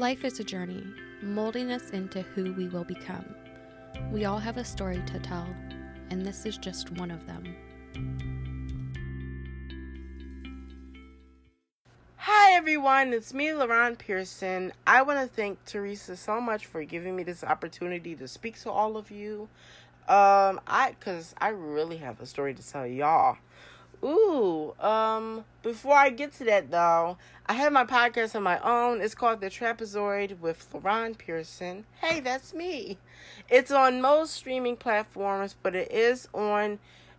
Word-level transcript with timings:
Life 0.00 0.24
is 0.24 0.40
a 0.40 0.44
journey, 0.44 0.82
molding 1.20 1.70
us 1.70 1.90
into 1.90 2.22
who 2.22 2.54
we 2.54 2.68
will 2.68 2.84
become. 2.84 3.34
We 4.10 4.24
all 4.24 4.38
have 4.38 4.56
a 4.56 4.64
story 4.64 5.02
to 5.04 5.18
tell, 5.18 5.46
and 6.08 6.24
this 6.24 6.46
is 6.46 6.56
just 6.56 6.90
one 6.92 7.10
of 7.10 7.26
them. 7.26 7.54
Hi 12.16 12.52
everyone, 12.52 13.12
it's 13.12 13.34
me, 13.34 13.48
LaRon 13.48 13.98
Pearson. 13.98 14.72
I 14.86 15.02
want 15.02 15.20
to 15.20 15.26
thank 15.26 15.62
Teresa 15.66 16.16
so 16.16 16.40
much 16.40 16.64
for 16.64 16.82
giving 16.82 17.14
me 17.14 17.22
this 17.22 17.44
opportunity 17.44 18.14
to 18.16 18.26
speak 18.26 18.58
to 18.62 18.70
all 18.70 18.96
of 18.96 19.10
you. 19.10 19.50
Um, 20.08 20.62
I, 20.66 20.96
cause 21.00 21.34
I 21.38 21.48
really 21.48 21.98
have 21.98 22.22
a 22.22 22.26
story 22.26 22.54
to 22.54 22.66
tell 22.66 22.86
y'all. 22.86 23.36
Ooh, 24.02 24.74
um, 24.80 25.44
before 25.62 25.94
I 25.94 26.08
get 26.10 26.32
to 26.34 26.44
that 26.44 26.70
though, 26.70 27.18
I 27.46 27.52
have 27.52 27.72
my 27.72 27.84
podcast 27.84 28.34
on 28.34 28.42
my 28.42 28.58
own. 28.60 29.02
It's 29.02 29.14
called 29.14 29.40
The 29.40 29.50
Trapezoid 29.50 30.40
with 30.40 30.66
LaRon 30.72 31.18
Pearson. 31.18 31.84
Hey, 32.00 32.20
that's 32.20 32.54
me. 32.54 32.96
It's 33.50 33.70
on 33.70 34.00
most 34.00 34.32
streaming 34.32 34.76
platforms, 34.76 35.54
but 35.62 35.74
it 35.74 35.92
is 35.92 36.28
on 36.32 36.78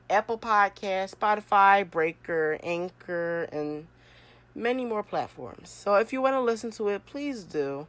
Apple 0.09 0.39
Podcast, 0.39 1.15
Spotify, 1.15 1.89
Breaker, 1.89 2.57
Anchor, 2.63 3.43
and 3.51 3.87
many 4.55 4.84
more 4.84 5.03
platforms. 5.03 5.70
So 5.70 5.95
if 5.95 6.11
you 6.11 6.21
want 6.21 6.34
to 6.34 6.41
listen 6.41 6.71
to 6.71 6.89
it, 6.89 7.05
please 7.05 7.43
do. 7.43 7.85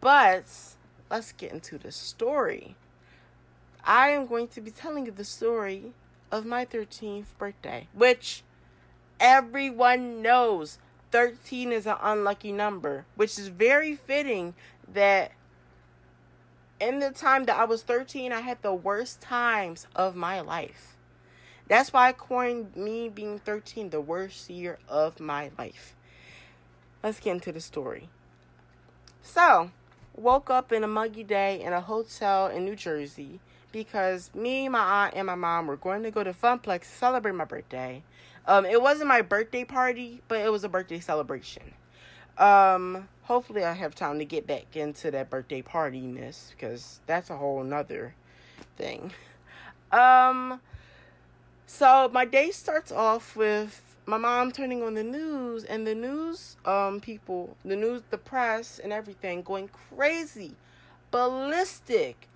But 0.00 0.44
let's 1.10 1.32
get 1.32 1.52
into 1.52 1.76
the 1.76 1.90
story. 1.90 2.76
I 3.84 4.10
am 4.10 4.26
going 4.26 4.48
to 4.48 4.60
be 4.60 4.70
telling 4.70 5.06
you 5.06 5.12
the 5.12 5.24
story 5.24 5.92
of 6.30 6.44
my 6.44 6.64
13th 6.64 7.36
birthday, 7.38 7.88
which 7.92 8.42
everyone 9.20 10.22
knows 10.22 10.78
13 11.10 11.72
is 11.72 11.86
an 11.86 11.96
unlucky 12.00 12.52
number, 12.52 13.06
which 13.16 13.38
is 13.38 13.48
very 13.48 13.94
fitting 13.94 14.54
that 14.92 15.32
in 16.80 17.00
the 17.00 17.10
time 17.10 17.44
that 17.44 17.56
I 17.56 17.64
was 17.64 17.82
13, 17.82 18.32
I 18.32 18.40
had 18.40 18.62
the 18.62 18.74
worst 18.74 19.20
times 19.20 19.86
of 19.96 20.14
my 20.14 20.40
life. 20.40 20.96
That's 21.66 21.92
why 21.92 22.08
I 22.08 22.12
coined 22.12 22.76
me 22.76 23.08
being 23.08 23.38
13 23.38 23.90
the 23.90 24.00
worst 24.00 24.48
year 24.48 24.78
of 24.88 25.20
my 25.20 25.50
life. 25.58 25.94
Let's 27.02 27.20
get 27.20 27.32
into 27.32 27.52
the 27.52 27.60
story. 27.60 28.08
So, 29.22 29.70
woke 30.16 30.50
up 30.50 30.72
in 30.72 30.82
a 30.82 30.88
muggy 30.88 31.24
day 31.24 31.60
in 31.60 31.72
a 31.72 31.80
hotel 31.80 32.46
in 32.46 32.64
New 32.64 32.76
Jersey 32.76 33.40
because 33.72 34.30
me, 34.34 34.68
my 34.68 35.04
aunt, 35.04 35.14
and 35.14 35.26
my 35.26 35.34
mom 35.34 35.66
were 35.66 35.76
going 35.76 36.02
to 36.02 36.10
go 36.10 36.24
to 36.24 36.32
Funplex 36.32 36.80
to 36.80 36.86
celebrate 36.86 37.34
my 37.34 37.44
birthday. 37.44 38.02
Um, 38.46 38.64
it 38.64 38.80
wasn't 38.80 39.08
my 39.08 39.22
birthday 39.22 39.64
party, 39.64 40.22
but 40.28 40.40
it 40.40 40.50
was 40.50 40.64
a 40.64 40.68
birthday 40.68 41.00
celebration. 41.00 41.74
Um, 42.38 43.08
hopefully 43.22 43.64
I 43.64 43.72
have 43.72 43.94
time 43.94 44.18
to 44.20 44.24
get 44.24 44.46
back 44.46 44.76
into 44.76 45.10
that 45.10 45.28
birthday 45.28 45.60
partiness 45.60 46.50
because 46.50 47.00
that's 47.06 47.30
a 47.30 47.36
whole 47.36 47.62
nother 47.62 48.14
thing. 48.76 49.12
Um, 49.92 50.60
so 51.66 52.08
my 52.12 52.24
day 52.24 52.50
starts 52.50 52.92
off 52.92 53.36
with 53.36 53.82
my 54.06 54.16
mom 54.16 54.52
turning 54.52 54.82
on 54.82 54.94
the 54.94 55.02
news 55.02 55.64
and 55.64 55.86
the 55.86 55.94
news 55.94 56.56
um 56.64 57.00
people, 57.00 57.56
the 57.64 57.76
news, 57.76 58.02
the 58.10 58.16
press 58.16 58.78
and 58.82 58.92
everything 58.92 59.42
going 59.42 59.68
crazy, 59.68 60.54
ballistic 61.10 62.28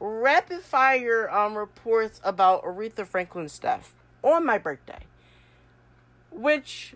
rapid 0.00 0.60
fire 0.60 1.30
um 1.30 1.56
reports 1.56 2.20
about 2.24 2.64
Aretha 2.64 3.06
Franklin 3.06 3.48
stuff 3.48 3.94
on 4.22 4.44
my 4.44 4.58
birthday, 4.58 5.00
which 6.30 6.94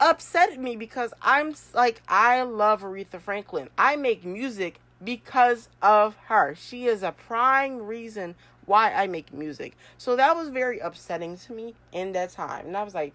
upset 0.00 0.60
me 0.60 0.76
because 0.76 1.14
I'm 1.22 1.54
like 1.72 2.02
I 2.08 2.42
love 2.42 2.82
Aretha 2.82 3.20
Franklin. 3.20 3.70
I 3.78 3.96
make 3.96 4.24
music 4.24 4.80
because 5.02 5.68
of 5.82 6.16
her. 6.26 6.54
She 6.54 6.86
is 6.86 7.02
a 7.02 7.12
prime 7.12 7.82
reason 7.86 8.34
why 8.66 8.92
I 8.92 9.06
make 9.06 9.32
music. 9.32 9.76
So 9.98 10.16
that 10.16 10.36
was 10.36 10.48
very 10.48 10.78
upsetting 10.78 11.36
to 11.38 11.52
me 11.52 11.74
in 11.92 12.12
that 12.12 12.30
time. 12.30 12.66
And 12.66 12.76
I 12.76 12.82
was 12.82 12.94
like, 12.94 13.14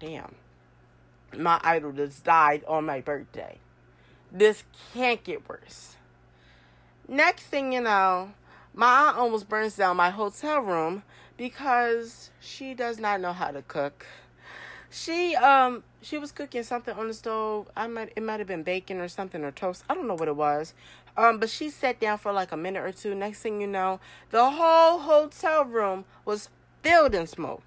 damn. 0.00 0.34
My 1.36 1.60
idol 1.62 1.92
just 1.92 2.24
died 2.24 2.64
on 2.66 2.86
my 2.86 3.00
birthday. 3.00 3.58
This 4.32 4.64
can't 4.94 5.22
get 5.22 5.48
worse. 5.48 5.96
Next 7.08 7.44
thing 7.44 7.72
you 7.72 7.80
know, 7.80 8.32
my 8.74 9.08
aunt 9.08 9.16
almost 9.16 9.48
burns 9.48 9.76
down 9.76 9.96
my 9.96 10.10
hotel 10.10 10.60
room 10.60 11.04
because 11.36 12.30
she 12.40 12.74
does 12.74 12.98
not 12.98 13.20
know 13.20 13.32
how 13.32 13.52
to 13.52 13.62
cook. 13.62 14.06
She 14.90 15.36
um 15.36 15.84
she 16.00 16.18
was 16.18 16.32
cooking 16.32 16.62
something 16.64 16.96
on 16.96 17.06
the 17.08 17.14
stove. 17.14 17.68
I 17.76 17.86
might 17.86 18.12
it 18.16 18.22
might 18.22 18.40
have 18.40 18.48
been 18.48 18.64
bacon 18.64 18.98
or 18.98 19.08
something 19.08 19.44
or 19.44 19.52
toast. 19.52 19.84
I 19.88 19.94
don't 19.94 20.08
know 20.08 20.14
what 20.14 20.28
it 20.28 20.36
was. 20.36 20.74
Um, 21.16 21.38
but 21.38 21.48
she 21.48 21.70
sat 21.70 22.00
down 22.00 22.18
for 22.18 22.32
like 22.32 22.50
a 22.50 22.56
minute 22.56 22.82
or 22.82 22.92
two. 22.92 23.14
Next 23.14 23.40
thing 23.40 23.60
you 23.60 23.66
know, 23.66 24.00
the 24.30 24.50
whole 24.50 24.98
hotel 24.98 25.64
room 25.64 26.04
was 26.24 26.48
filled 26.82 27.14
in 27.14 27.26
smoke. 27.26 27.62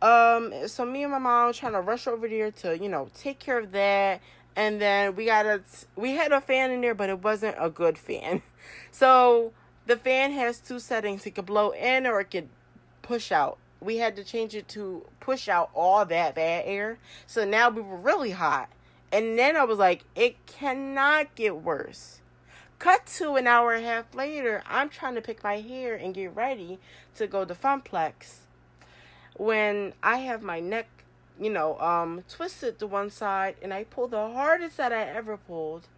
Um, 0.00 0.52
so 0.66 0.84
me 0.84 1.04
and 1.04 1.12
my 1.12 1.18
mom 1.18 1.52
trying 1.52 1.72
to 1.72 1.80
rush 1.80 2.08
over 2.08 2.26
there 2.28 2.50
to, 2.50 2.76
you 2.76 2.88
know, 2.88 3.08
take 3.14 3.38
care 3.38 3.60
of 3.60 3.70
that 3.72 4.20
and 4.56 4.80
then 4.80 5.16
we 5.16 5.26
got 5.26 5.46
a 5.46 5.62
we 5.96 6.12
had 6.12 6.32
a 6.32 6.40
fan 6.40 6.70
in 6.70 6.80
there 6.80 6.94
but 6.94 7.08
it 7.08 7.22
wasn't 7.22 7.56
a 7.58 7.70
good 7.70 7.98
fan. 7.98 8.42
So 8.92 9.52
the 9.86 9.96
fan 9.96 10.32
has 10.32 10.60
two 10.60 10.78
settings. 10.78 11.26
It 11.26 11.32
could 11.32 11.46
blow 11.46 11.70
in 11.70 12.06
or 12.06 12.20
it 12.20 12.30
could 12.30 12.48
push 13.00 13.32
out. 13.32 13.58
We 13.80 13.96
had 13.96 14.14
to 14.16 14.24
change 14.24 14.54
it 14.54 14.68
to 14.68 15.04
push 15.18 15.48
out 15.48 15.70
all 15.74 16.04
that 16.04 16.34
bad 16.36 16.64
air. 16.66 16.98
So 17.26 17.44
now 17.44 17.70
we 17.70 17.82
were 17.82 17.96
really 17.96 18.30
hot. 18.30 18.68
And 19.10 19.38
then 19.38 19.56
i 19.56 19.64
was 19.64 19.78
like 19.78 20.04
it 20.14 20.46
cannot 20.46 21.34
get 21.34 21.56
worse. 21.56 22.20
Cut 22.78 23.06
to 23.18 23.34
an 23.34 23.46
hour 23.46 23.72
and 23.72 23.84
a 23.84 23.88
half 23.88 24.14
later 24.14 24.62
i'm 24.68 24.88
trying 24.88 25.14
to 25.14 25.20
pick 25.20 25.42
my 25.42 25.60
hair 25.60 25.94
and 25.94 26.14
get 26.14 26.34
ready 26.34 26.78
to 27.16 27.26
go 27.26 27.44
to 27.44 27.54
funplex. 27.54 28.36
When 29.36 29.94
i 30.02 30.18
have 30.18 30.42
my 30.42 30.60
neck 30.60 31.01
you 31.40 31.50
know, 31.50 31.78
um, 31.80 32.24
twisted 32.28 32.78
to 32.78 32.86
one 32.86 33.10
side 33.10 33.56
and 33.62 33.72
I 33.72 33.84
pulled 33.84 34.12
the 34.12 34.30
hardest 34.30 34.76
that 34.76 34.92
I 34.92 35.02
ever 35.02 35.36
pulled. 35.36 35.88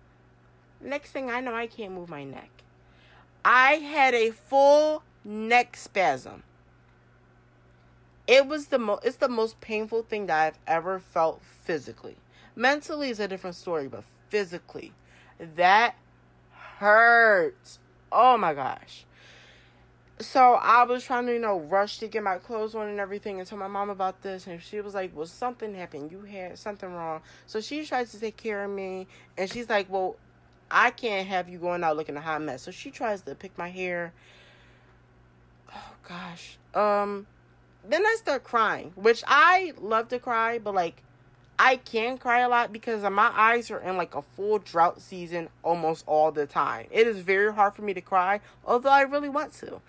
Next 0.81 1.11
thing 1.11 1.31
I 1.31 1.41
know, 1.41 1.55
I 1.55 1.67
can't 1.67 1.93
move 1.93 2.09
my 2.09 2.25
neck. 2.25 2.50
I 3.44 3.75
had 3.75 4.15
a 4.15 4.31
full 4.31 5.03
neck 5.25 5.77
spasm. 5.77 6.43
It 8.27 8.47
was 8.47 8.67
the 8.67 8.78
most 8.78 9.05
it's 9.05 9.17
the 9.17 9.28
most 9.28 9.61
painful 9.61 10.03
thing 10.03 10.27
that 10.27 10.47
I've 10.47 10.59
ever 10.67 10.99
felt 10.99 11.43
physically. 11.44 12.17
Mentally 12.56 13.11
is 13.11 13.21
a 13.21 13.28
different 13.28 13.56
story, 13.56 13.87
but 13.87 14.05
physically, 14.31 14.93
that 15.39 15.97
hurt. 16.78 17.78
Oh 18.11 18.39
my 18.39 18.55
gosh 18.55 19.05
so 20.21 20.55
I 20.55 20.85
was 20.85 21.05
trying 21.05 21.27
to, 21.27 21.33
you 21.33 21.41
know, 21.41 21.59
rush 21.59 21.99
to 21.99 22.07
get 22.07 22.23
my 22.23 22.39
clothes 22.39 22.75
on 22.75 22.89
and 22.89 23.01
everything 23.01 23.41
and 23.41 23.49
tell 23.49 23.59
my 23.59 23.67
mom 23.67 23.91
about 23.91 24.23
this. 24.23 24.47
And 24.47 24.63
she 24.63 24.81
was 24.81 24.95
like, 24.95 25.15
Well, 25.15 25.27
something 25.27 25.75
happened. 25.75 26.13
You 26.13 26.23
had 26.23 26.59
something 26.59 26.93
wrong. 26.93 27.21
So 27.47 27.61
she 27.61 27.85
tries 27.85 28.13
to 28.13 28.21
take 28.21 28.37
care 28.37 28.65
of 28.65 28.71
me. 28.71 29.09
And 29.37 29.51
she's 29.51 29.69
like, 29.69 29.91
Well, 29.91 30.17
I 30.71 30.91
can't 30.91 31.27
have 31.27 31.49
you 31.49 31.59
going 31.59 31.83
out 31.83 31.97
looking 31.97 32.17
a 32.17 32.21
hot 32.21 32.43
mess. 32.43 32.63
So 32.63 32.71
she 32.71 32.91
tries 32.91 33.23
to 33.23 33.35
pick 33.35 33.57
my 33.59 33.69
hair. 33.69 34.13
Oh, 35.75 35.95
gosh. 36.09 36.59
Um, 36.75 37.27
then 37.89 38.07
I 38.07 38.17
start 38.19 38.45
crying, 38.45 38.93
which 38.95 39.25
I 39.27 39.73
love 39.81 40.09
to 40.09 40.19
cry, 40.19 40.59
but 40.59 40.75
like, 40.75 41.03
I 41.59 41.77
can 41.77 42.19
cry 42.19 42.41
a 42.41 42.49
lot 42.49 42.73
because 42.73 43.03
my 43.03 43.31
eyes 43.33 43.71
are 43.71 43.79
in 43.79 43.97
like 43.97 44.15
a 44.15 44.23
full 44.23 44.59
drought 44.59 45.01
season 45.01 45.49
almost 45.63 46.05
all 46.07 46.33
the 46.33 46.47
time. 46.47 46.87
It 46.91 47.07
is 47.07 47.19
very 47.19 47.53
hard 47.53 47.75
for 47.75 47.83
me 47.83 47.95
to 47.95 48.01
cry, 48.01 48.41
although 48.65 48.91
I 48.91 49.03
really 49.03 49.29
want 49.29 49.53
to. 49.55 49.81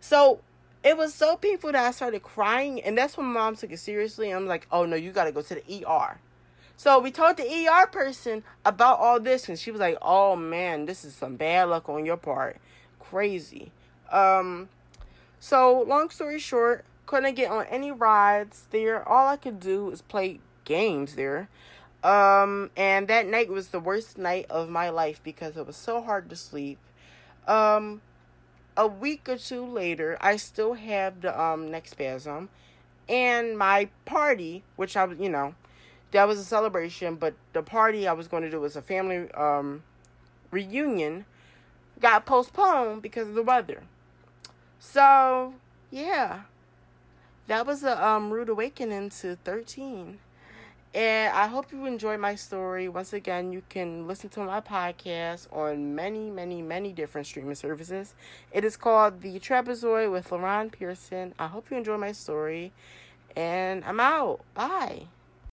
So 0.00 0.40
it 0.84 0.96
was 0.96 1.12
so 1.12 1.36
painful 1.36 1.72
that 1.72 1.84
I 1.84 1.90
started 1.90 2.22
crying, 2.22 2.80
and 2.80 2.96
that's 2.96 3.16
when 3.16 3.26
mom 3.26 3.56
took 3.56 3.72
it 3.72 3.80
seriously. 3.80 4.30
I'm 4.30 4.46
like, 4.46 4.68
oh 4.70 4.84
no, 4.84 4.94
you 4.94 5.10
gotta 5.10 5.32
go 5.32 5.42
to 5.42 5.54
the 5.56 5.84
ER. 5.84 6.20
So 6.76 7.00
we 7.00 7.10
told 7.10 7.38
the 7.38 7.44
ER 7.44 7.86
person 7.86 8.44
about 8.64 9.00
all 9.00 9.18
this, 9.18 9.48
and 9.48 9.58
she 9.58 9.70
was 9.70 9.80
like, 9.80 9.98
oh 10.00 10.36
man, 10.36 10.86
this 10.86 11.04
is 11.04 11.14
some 11.14 11.36
bad 11.36 11.70
luck 11.70 11.88
on 11.88 12.06
your 12.06 12.16
part. 12.18 12.58
Crazy. 13.00 13.72
Um, 14.12 14.68
so 15.40 15.82
long 15.82 16.10
story 16.10 16.38
short, 16.38 16.84
couldn't 17.06 17.34
get 17.34 17.50
on 17.50 17.64
any 17.66 17.90
rides 17.90 18.66
there. 18.70 19.08
All 19.08 19.26
I 19.26 19.36
could 19.36 19.58
do 19.58 19.90
is 19.90 20.02
play 20.02 20.40
games 20.66 21.14
there. 21.14 21.48
Um, 22.04 22.70
and 22.76 23.08
that 23.08 23.26
night 23.26 23.48
was 23.48 23.68
the 23.68 23.80
worst 23.80 24.18
night 24.18 24.46
of 24.50 24.68
my 24.68 24.90
life 24.90 25.20
because 25.24 25.56
it 25.56 25.66
was 25.66 25.76
so 25.76 26.02
hard 26.02 26.28
to 26.28 26.36
sleep. 26.36 26.78
Um, 27.48 28.02
a 28.76 28.86
week 28.86 29.28
or 29.28 29.38
two 29.38 29.64
later, 29.64 30.18
I 30.20 30.36
still 30.36 30.74
have 30.74 31.22
the 31.22 31.40
um 31.40 31.70
neck 31.70 31.88
spasm, 31.88 32.50
and 33.08 33.58
my 33.58 33.88
party, 34.04 34.62
which 34.76 34.96
I 34.96 35.04
was, 35.04 35.18
you 35.18 35.30
know, 35.30 35.54
that 36.12 36.28
was 36.28 36.38
a 36.38 36.44
celebration, 36.44 37.16
but 37.16 37.34
the 37.54 37.62
party 37.62 38.06
I 38.06 38.12
was 38.12 38.28
going 38.28 38.42
to 38.42 38.50
do 38.50 38.60
was 38.60 38.76
a 38.76 38.82
family 38.82 39.30
um 39.32 39.82
reunion, 40.50 41.24
got 41.98 42.26
postponed 42.26 43.02
because 43.02 43.28
of 43.28 43.34
the 43.34 43.42
weather. 43.42 43.82
So 44.78 45.54
yeah, 45.90 46.42
that 47.46 47.66
was 47.66 47.82
a 47.82 48.06
um 48.06 48.30
rude 48.30 48.50
awakening 48.50 49.10
to 49.20 49.36
thirteen. 49.36 50.18
And 50.94 51.34
I 51.34 51.46
hope 51.46 51.72
you 51.72 51.84
enjoy 51.84 52.16
my 52.16 52.34
story. 52.36 52.88
Once 52.88 53.12
again, 53.12 53.52
you 53.52 53.62
can 53.68 54.06
listen 54.06 54.30
to 54.30 54.40
my 54.40 54.60
podcast 54.60 55.46
on 55.52 55.94
many, 55.94 56.30
many, 56.30 56.62
many 56.62 56.92
different 56.92 57.26
streaming 57.26 57.54
services. 57.54 58.14
It 58.50 58.64
is 58.64 58.76
called 58.76 59.20
The 59.20 59.38
Trapezoid 59.38 60.10
with 60.10 60.30
LaRon 60.30 60.72
Pearson. 60.72 61.34
I 61.38 61.48
hope 61.48 61.70
you 61.70 61.76
enjoy 61.76 61.98
my 61.98 62.12
story. 62.12 62.72
And 63.36 63.84
I'm 63.84 64.00
out. 64.00 64.40
Bye. 64.54 65.08